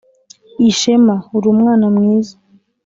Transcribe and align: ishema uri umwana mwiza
ishema 0.69 1.15
uri 1.35 1.47
umwana 1.53 1.85
mwiza 1.95 2.35